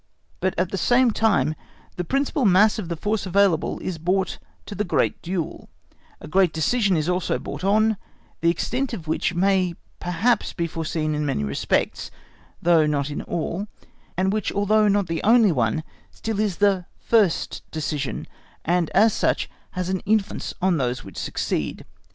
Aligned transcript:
But 0.39 0.55
at 0.57 0.71
the 0.71 0.79
same 0.79 1.11
time 1.11 1.49
that 1.49 1.57
the 1.97 2.03
principal 2.03 2.43
mass 2.43 2.79
of 2.79 2.89
the 2.89 2.95
force 2.95 3.27
available 3.27 3.77
is 3.81 3.99
brought 3.99 4.39
to 4.65 4.73
the 4.73 4.83
great 4.83 5.21
duel, 5.21 5.69
a 6.19 6.27
great 6.27 6.51
decision 6.51 6.97
is 6.97 7.07
also 7.07 7.37
brought 7.37 7.63
on, 7.63 7.97
the 8.39 8.49
extent 8.49 8.93
of 8.93 9.07
which 9.07 9.35
may 9.35 9.75
perhaps 9.99 10.53
be 10.53 10.65
foreseen 10.65 11.13
in 11.13 11.23
many 11.23 11.43
respects, 11.43 12.09
though 12.63 12.87
not 12.87 13.11
in 13.11 13.21
all, 13.21 13.67
and 14.17 14.33
which 14.33 14.51
although 14.51 14.87
not 14.87 15.05
the 15.05 15.21
only 15.21 15.51
one, 15.51 15.83
still 16.09 16.39
is 16.39 16.57
the 16.57 16.87
first 16.97 17.61
decision, 17.69 18.25
and 18.65 18.89
as 18.95 19.13
such, 19.13 19.51
has 19.73 19.87
an 19.89 19.99
influence 20.07 20.51
on 20.63 20.77
those 20.77 21.03
which 21.03 21.15
succeed. 21.15 21.85